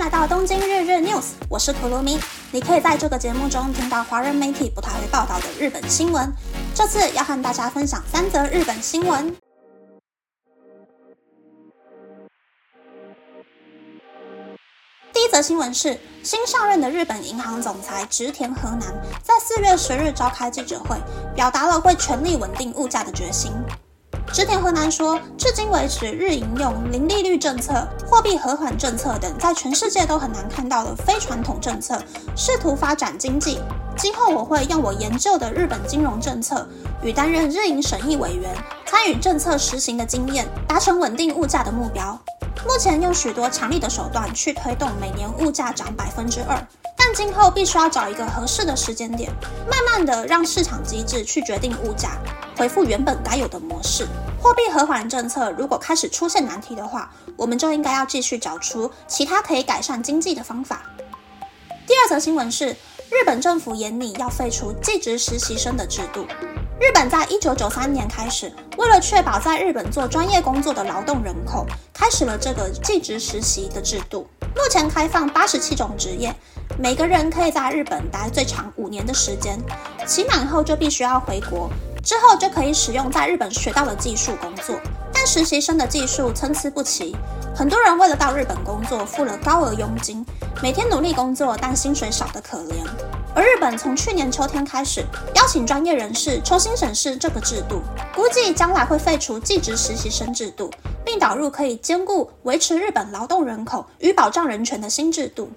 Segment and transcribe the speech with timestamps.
[0.00, 2.18] 来到东京日日 News，我是可罗咪。
[2.52, 6.32] 你可以在这个节目中听到华人媒体不太会报道的日本新闻。
[6.74, 9.36] 这次要和大家分享三则日本新闻。
[15.12, 18.80] 第一则新闻是，新上任的日本银行总裁植田和男
[19.22, 20.96] 在四月十日召开记者会，
[21.36, 23.52] 表达了会全力稳定物价的决心。
[24.32, 32.00] 植田河南说，至今为止，日银用零利率政策、货币和缓政策等，在全世界都很难看到的非传统政策，
[32.36, 33.58] 试图发展经济。
[33.96, 36.66] 今后我会用我研究的日本金融政策
[37.02, 38.54] 与担任日银审议委员、
[38.86, 42.16] 参与政策实行的经验，达成稳定物价的目标。
[42.64, 46.56] 目前用许多强力的手段去推动每年物价涨百分之二，
[46.96, 49.28] 但今后必须要找一个合适的时间点，
[49.68, 52.12] 慢慢的让市场机制去决定物价。
[52.60, 54.06] 恢复原本该有的模式。
[54.38, 60.82] 货币和缓政策如果开始出现难题的话，我们就应该要继续找出其他可以改善经济的方法。
[61.86, 62.66] 第二则新闻是，
[63.08, 66.26] 日本政府严拟要废除技职实习生的制度。
[66.78, 71.64] 日本在一九九三年开始，为了确保在日本做专业工作的劳动人口，
[71.94, 74.28] 开始了这个技职实习的制度。
[74.54, 76.34] 目前开放八十七种职业，
[76.78, 79.58] 每个人可以在日本待最长五年的时间，
[80.06, 81.70] 期满后就必须要回国。
[82.02, 84.78] 之后就可以使用在日本学到的技术工作，
[85.12, 87.14] 但实习生的技术参差不齐，
[87.54, 90.24] 很多人为了到日本工作付了高额佣金，
[90.62, 92.74] 每天努力工作，但薪水少得可怜。
[93.34, 95.04] 而日本从去年秋天开始
[95.36, 97.82] 邀请专业人士重新审视这个制度，
[98.14, 100.70] 估计将来会废除技职实习生制度，
[101.04, 105.50] 并导入可以兼顾维持日本劳动人口与保障人权的新制度。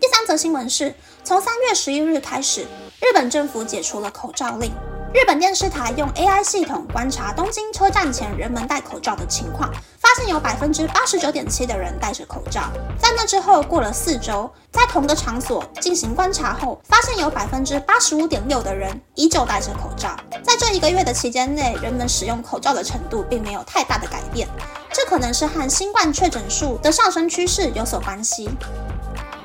[0.00, 4.72] 第三则新闻是，从三月十一日开始，日本政府解除了口罩令。
[5.14, 12.62] 日本电视台用 AI 系统观察东京车站前人们戴口罩的情况，发现有百分之八十九点七的人戴着口罩。
[12.98, 20.16] 在那之后过了四周，在同个场所进行观察后，发现有百分之八十五点六的人依旧戴着口罩。
[20.42, 24.48] 在这一个月的期间内，人们使用口罩的程度并没有太大的改变，
[24.92, 28.50] 这可能是和新冠确诊数的上升趋势有所关系。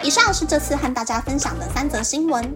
[0.00, 2.54] 以上是这次和大家分享的三则新闻。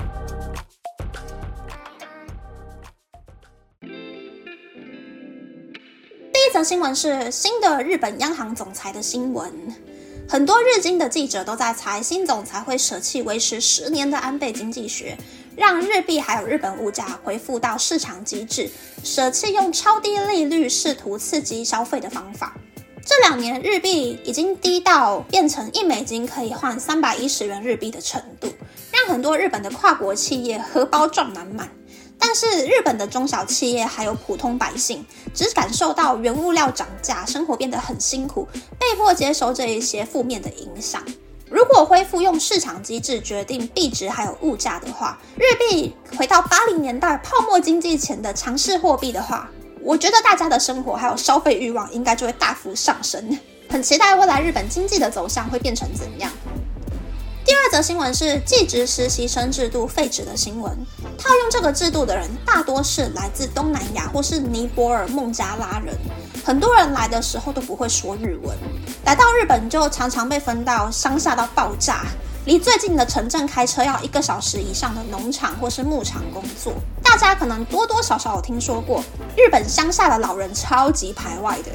[6.52, 9.52] 这则新闻是新的日本央行总裁的新闻，
[10.28, 15.16] 很多日经的记者都在猜新总裁会舍弃维持十年的安倍经济学，
[15.54, 18.68] 让日币还有日本物价恢复到市场机制，
[19.04, 22.56] 舍弃用超低利率试图刺激消费的方法。
[23.06, 28.48] 这两年日币已经低到变成一美金可以换三百一十元日币的程度，
[28.90, 31.68] 让很多日本的跨国企业荷包赚满满。
[32.20, 35.04] 但是日本的中小企业还有普通百姓，
[35.34, 38.46] 只感受到原物料涨价，生活变得很辛苦，
[38.78, 41.02] 被迫接受这一些负面的影响。
[41.48, 49.50] 如果恢复用市场机制决定币值还有物价的话，日币回到八零年代泡沫经济前的强势货币的话，
[49.82, 53.36] 我觉得大家的生活还有消费欲望应该就会大幅上升。
[53.68, 56.30] 很期待未来日本经济的走向会变成怎样。
[57.50, 60.72] 第二则新闻是技职实习生制度废止的新闻。
[61.18, 65.92] 套用这个制度的人大多是来自东南亚或是尼泊尔、孟加拉人。
[66.44, 68.56] 很多人来的时候都不会说日文，
[69.04, 72.04] 来到日本就常常被分到乡下到爆炸，
[72.44, 76.74] 离最近的城镇开车要一个小时以上的农场或是牧场工作。
[77.02, 79.02] 大家可能多多少少有听说过，
[79.36, 81.72] 日本乡下的老人超级排外的。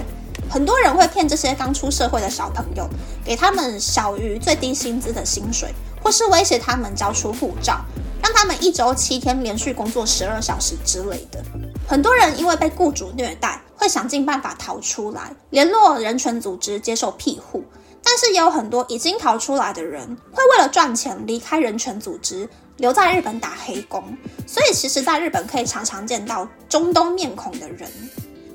[0.49, 2.87] 很多人会骗这些刚出社会的小朋友，
[3.23, 7.83] 给他们小于最低薪资的薪水，或是威胁他们交出护照，
[8.21, 11.43] 让他们一周七天连续工作十二小时之类的。
[11.87, 17.63] 很多人因为被雇主虐待，会想尽办法逃出来，联络人权组织接受庇护。
[18.07, 22.47] 但是也有很多已经逃出来的人，会为了赚钱离开人权组织，
[22.77, 24.15] 留在日本打黑工。
[24.45, 27.89] 所以其实，在日本可以常常见到中东面孔的人。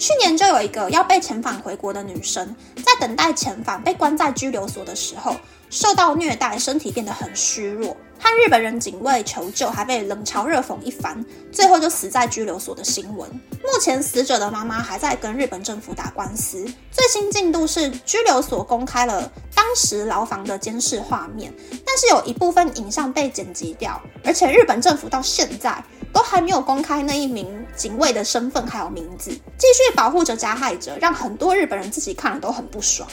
[0.01, 5.37] 去年就有一个要被遣返回国的女生，在等待遣返被关在拘留所的时候，
[5.69, 13.29] 受到虐待，身体变得很虚弱，和日本人警卫求救，还被冷嘲热讽一番，最后就死在拘留所的新闻。
[13.63, 16.65] 目前死者的妈妈还在跟日本政府打官司。
[16.91, 21.53] 最新进度是拘留所公开了当时牢房的监视画面，
[21.85, 25.85] 但是有一部分影像被剪辑掉，而且日本政府到现在。
[26.13, 33.09] 都还没有公开那一名警卫的身份还有名字，继续保护着加害者，让很多日本人自己看了都很不爽。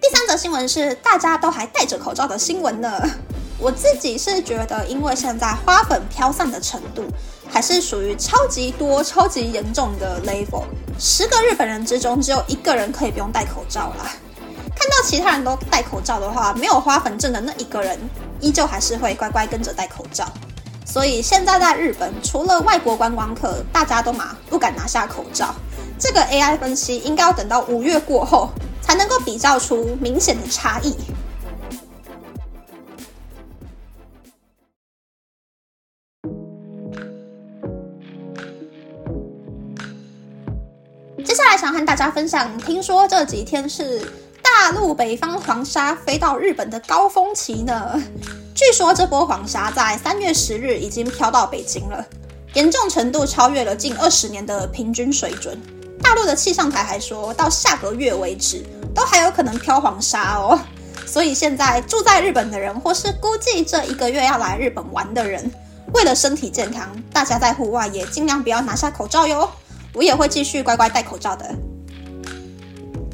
[0.00, 3.00] 第三则新闻是大家都还戴着口罩的新闻呢。
[3.60, 7.02] 我自己是觉得，因为现在花粉飘散的程度
[7.50, 10.62] 还是属于超级多、超级严重的 level，
[10.96, 14.12] 十个日本人之中只有一个人可以不用戴口罩啦。
[14.76, 17.98] 看到其他人都戴口罩的话，没有花粉症的那一个人，
[18.40, 20.32] 依旧还是会乖乖跟着戴口罩。
[20.90, 25.54] 所以现在在日本，除了外国观光客，大家都嘛不敢拿下口罩。
[25.98, 28.48] 这个 AI 分析应该要等到五月过后，
[28.80, 30.96] 才能够比较出明显的差异。
[41.22, 44.00] 接下来想和大家分享，听说这几天是
[44.42, 48.02] 大陆北方黄沙飞到日本的高峰期呢。
[48.58, 52.04] 据说这波黄沙在三月十日已经飘到北京了，
[52.54, 55.56] 严重程度超越了近二十年的平均水准。
[56.02, 60.58] 大陆的气象台还说到下个月为止，都还有可能飘黄沙哦。
[61.06, 65.48] 所以现在住在日本的人，或是估计这一个月要来日本玩的人，
[65.94, 69.48] 为了身体健康，大家在户外也尽量不要拿下口罩哟。
[69.92, 71.48] 我也会继续乖乖戴口罩的。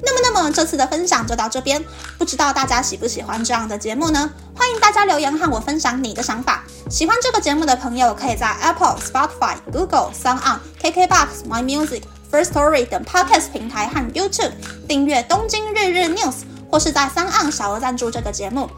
[0.04, 1.82] 那么，那么这次的分享就到这边，
[2.18, 4.30] 不知道大家喜不喜欢这样的节目呢？
[4.56, 6.62] 欢迎大家留言和我分享你的想法。
[6.90, 14.52] 喜欢这个节目的朋友，可以在 Apple、Spotify、Google、Sound On、KKBox、My Music、First Story 等 Podcast 平台和 YouTube
[14.86, 16.32] 订阅《东京日日 News》，
[16.70, 18.68] 或是在 Sound On 小额赞助这个节目，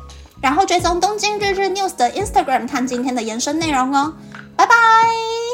[0.40, 4.14] 然后追踪《东京日日 News》的 Instagram 看今天的延伸内容哦。
[4.56, 5.45] 拜拜。